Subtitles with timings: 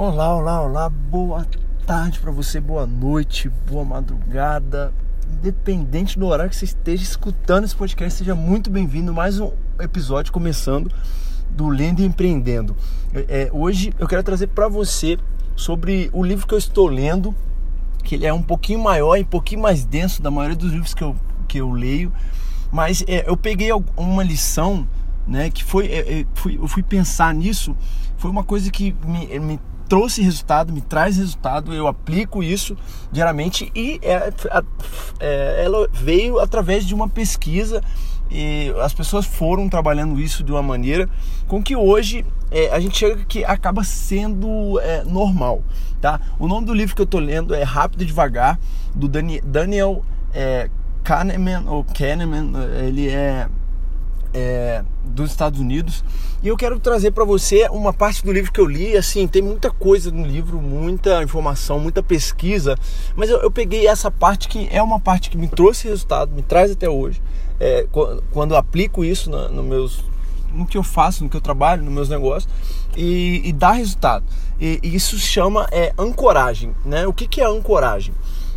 [0.00, 1.44] Olá, olá, olá, boa
[1.84, 4.94] tarde para você, boa noite, boa madrugada.
[5.28, 9.12] Independente do horário que você esteja escutando esse podcast, seja muito bem-vindo.
[9.12, 9.50] Mais um
[9.80, 10.88] episódio começando
[11.50, 12.76] do Lendo e Empreendendo.
[13.12, 15.18] É, hoje eu quero trazer para você
[15.56, 17.34] sobre o livro que eu estou lendo,
[18.04, 20.94] que ele é um pouquinho maior e um pouquinho mais denso da maioria dos livros
[20.94, 21.16] que eu,
[21.48, 22.12] que eu leio,
[22.70, 24.88] mas é, eu peguei uma lição,
[25.26, 27.76] né, que foi, é, é fui, eu fui pensar nisso,
[28.16, 32.76] foi uma coisa que me, me trouxe resultado, me traz resultado, eu aplico isso
[33.10, 34.32] diariamente e é,
[35.18, 37.82] é, ela veio através de uma pesquisa
[38.30, 41.08] e as pessoas foram trabalhando isso de uma maneira
[41.46, 45.62] com que hoje é, a gente chega que acaba sendo é, normal,
[46.00, 46.20] tá?
[46.38, 48.58] O nome do livro que eu tô lendo é Rápido e Devagar,
[48.94, 50.68] do Daniel é,
[51.02, 52.52] Kahneman, ou Kahneman,
[52.86, 53.48] ele é
[54.34, 56.04] é, dos Estados Unidos
[56.40, 58.96] e eu quero trazer para você uma parte do livro que eu li.
[58.96, 62.76] Assim, tem muita coisa no livro, muita informação, muita pesquisa,
[63.16, 66.42] mas eu, eu peguei essa parte que é uma parte que me trouxe resultado, me
[66.42, 67.20] traz até hoje.
[67.58, 67.86] É,
[68.30, 70.04] quando eu aplico isso no, no, meus,
[70.54, 72.48] no que eu faço, no que eu trabalho, nos meus negócios
[72.96, 74.24] e, e dá resultado.
[74.60, 77.04] E, e isso chama é, ancoragem, né?
[77.04, 78.14] O que, que é ancoragem?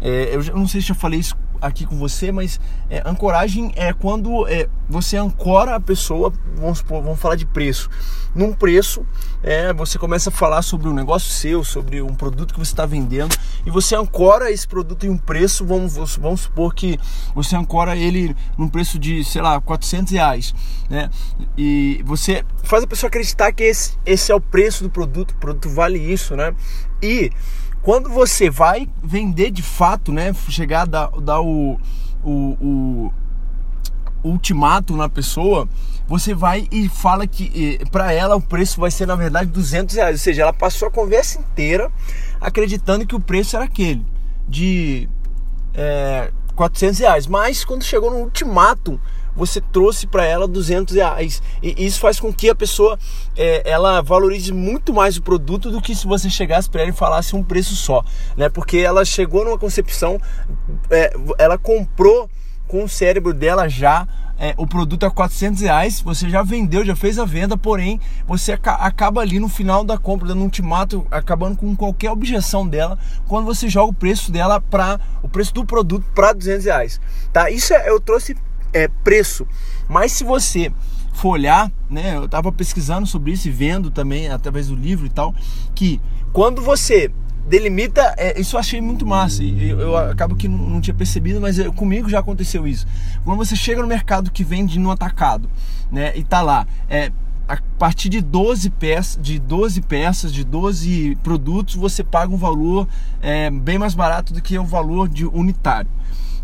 [0.00, 3.92] É, eu não sei se eu falei isso aqui com você, mas é, ancoragem é
[3.92, 7.88] quando é, você ancora a pessoa, vamos, supor, vamos falar de preço.
[8.34, 9.06] Num preço,
[9.42, 12.84] é, você começa a falar sobre um negócio seu, sobre um produto que você está
[12.84, 16.98] vendendo, e você ancora esse produto em um preço, vamos, vamos supor que
[17.34, 20.54] você ancora ele num preço de, sei lá, 400 reais,
[20.90, 21.08] né?
[21.56, 25.36] E você faz a pessoa acreditar que esse, esse é o preço do produto, o
[25.36, 26.54] produto vale isso, né?
[27.02, 27.30] E
[27.84, 30.34] quando você vai vender de fato, né?
[30.48, 31.78] Chegar a dar, dar o,
[32.24, 33.12] o, o
[34.24, 35.68] ultimato na pessoa,
[36.08, 40.16] você vai e fala que para ela o preço vai ser na verdade 200 reais.
[40.16, 41.92] Ou seja, ela passou a conversa inteira
[42.40, 44.04] acreditando que o preço era aquele
[44.48, 45.06] de
[45.74, 47.26] é, 400 reais.
[47.26, 48.98] Mas quando chegou no ultimato
[49.36, 51.42] você trouxe para ela 200 reais.
[51.62, 52.98] E isso faz com que a pessoa
[53.36, 56.94] é, ela valorize muito mais o produto do que se você chegasse para ela e
[56.94, 58.04] falasse um preço só,
[58.36, 58.48] né?
[58.48, 60.20] Porque ela chegou numa concepção,
[60.90, 62.28] é, ela comprou
[62.66, 64.06] com o cérebro dela já
[64.38, 68.52] é, o produto a 400 reais, você já vendeu, já fez a venda, porém você
[68.52, 73.44] acaba ali no final da compra, dando um ultimato, acabando com qualquer objeção dela, quando
[73.44, 77.00] você joga o preço dela para o preço do produto para 200 reais,
[77.32, 77.50] tá?
[77.50, 78.36] Isso é, eu trouxe
[78.74, 79.46] é, preço.
[79.88, 80.70] Mas se você
[81.14, 85.10] for olhar, né, eu estava pesquisando sobre isso e vendo também através do livro e
[85.10, 85.34] tal,
[85.74, 86.00] que
[86.32, 87.10] quando você
[87.46, 89.42] delimita, é, isso eu achei muito massa.
[89.44, 92.86] Eu, eu acabo que não, não, tinha percebido, mas eu, comigo já aconteceu isso.
[93.24, 95.48] Quando você chega no mercado que vende no atacado,
[95.90, 97.12] né, e tá lá, é,
[97.46, 102.88] a partir de 12 peças, de 12 peças, de 12 produtos, você paga um valor
[103.20, 105.90] é, bem mais barato do que o valor de unitário.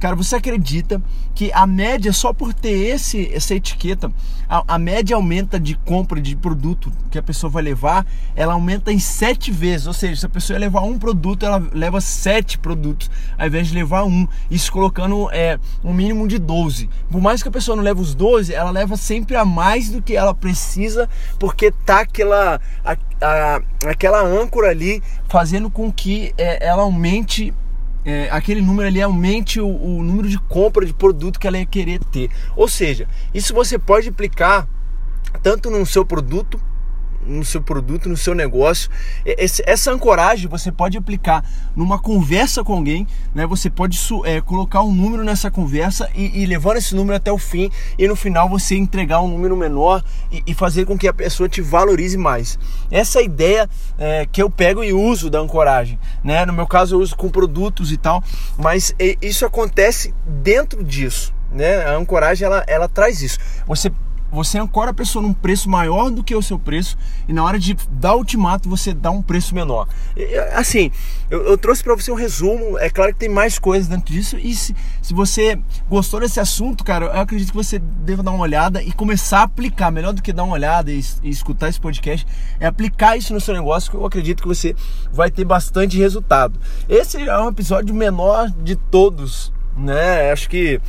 [0.00, 1.02] Cara, você acredita
[1.34, 4.12] que a média, só por ter esse, essa etiqueta,
[4.48, 8.92] a, a, média aumenta de compra de produto que a pessoa vai levar, ela aumenta
[8.92, 9.88] em sete vezes.
[9.88, 13.74] Ou seja, se a pessoa levar um produto, ela leva sete produtos, ao invés de
[13.74, 14.26] levar um.
[14.48, 16.88] Isso colocando é, um mínimo de 12.
[17.10, 20.00] Por mais que a pessoa não leve os 12, ela leva sempre a mais do
[20.00, 21.08] que ela precisa,
[21.40, 27.52] porque tá aquela, a, a, aquela âncora ali fazendo com que é, ela aumente
[28.08, 31.66] é, aquele número ali aumente o, o, número de compra de produto que ela ia
[31.66, 32.30] querer ter.
[32.56, 34.66] Ou seja, isso você pode aplicar
[35.42, 36.58] tanto no seu produto
[37.26, 38.90] no seu produto, no seu negócio.
[39.24, 41.44] Esse, essa ancoragem você pode aplicar
[41.76, 43.46] numa conversa com alguém, né?
[43.46, 47.38] Você pode é, colocar um número nessa conversa e, e, levando esse número até o
[47.38, 51.12] fim e no final você entregar um número menor e, e fazer com que a
[51.12, 52.58] pessoa te valorize mais.
[52.90, 53.68] Essa é ideia
[53.98, 56.44] é, que eu pego e uso da ancoragem, né?
[56.46, 58.22] No meu caso eu uso com produtos e tal,
[58.56, 61.32] mas isso acontece dentro disso.
[61.50, 61.82] Né?
[61.84, 63.38] A ancoragem ela, ela traz isso.
[63.66, 63.90] Você
[64.30, 66.96] você ancora a pessoa num preço maior do que o seu preço
[67.26, 69.88] e na hora de dar ultimato você dá um preço menor.
[70.54, 70.90] Assim,
[71.30, 72.78] eu, eu trouxe para você um resumo.
[72.78, 75.58] É claro que tem mais coisas dentro disso e se, se você
[75.88, 79.42] gostou desse assunto, cara, eu acredito que você deva dar uma olhada e começar a
[79.44, 79.90] aplicar.
[79.90, 82.26] Melhor do que dar uma olhada e, e escutar esse podcast
[82.60, 84.74] é aplicar isso no seu negócio que eu acredito que você
[85.12, 86.58] vai ter bastante resultado.
[86.88, 90.30] Esse é um episódio menor de todos, né?
[90.30, 90.80] Acho que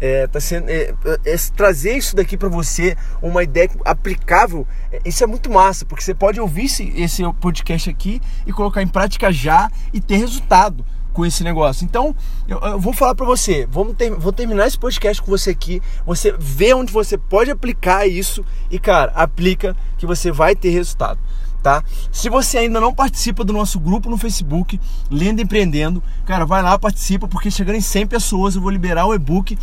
[0.00, 0.92] é, tá sendo, é,
[1.24, 6.02] é, trazer isso daqui para você, uma ideia aplicável, é, isso é muito massa, porque
[6.02, 10.84] você pode ouvir esse, esse podcast aqui e colocar em prática já e ter resultado
[11.12, 11.84] com esse negócio.
[11.84, 12.14] Então,
[12.46, 15.80] eu, eu vou falar para você, vamos ter, vou terminar esse podcast com você aqui,
[16.04, 21.18] você vê onde você pode aplicar isso e, cara, aplica que você vai ter resultado
[21.66, 21.82] tá?
[22.12, 24.80] Se você ainda não participa do nosso grupo no Facebook,
[25.10, 29.12] Lendo Empreendendo, cara, vai lá, participa, porque chegando em 100 pessoas eu vou liberar o
[29.12, 29.58] e-book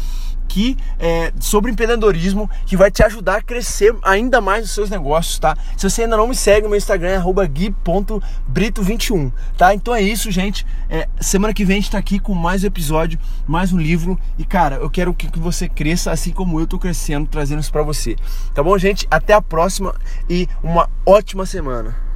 [0.54, 5.40] aqui é, sobre empreendedorismo que vai te ajudar a crescer ainda mais os seus negócios,
[5.40, 5.58] tá?
[5.76, 9.74] Se você ainda não me segue, meu Instagram é gui.brito21, tá?
[9.74, 10.64] Então é isso, gente.
[10.90, 14.20] É, semana que vem a gente tá aqui com mais um episódio, mais um livro.
[14.38, 17.82] E, cara, eu quero que você cresça assim como eu tô crescendo, trazendo isso pra
[17.82, 18.16] você.
[18.54, 19.08] Tá bom, gente?
[19.10, 19.96] Até a próxima
[20.30, 22.13] e uma ótima semana.